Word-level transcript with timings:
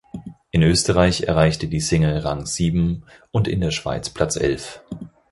In 0.49 0.63
Österreich 0.63 1.25
erreichte 1.27 1.67
die 1.67 1.79
Single 1.79 2.17
Rang 2.17 2.47
sieben 2.47 3.03
und 3.31 3.47
in 3.47 3.61
der 3.61 3.69
Schweiz 3.69 4.09
Platz 4.09 4.35
elf. 4.35 4.81